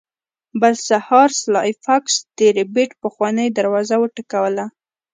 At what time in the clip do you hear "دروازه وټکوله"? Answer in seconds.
3.57-4.65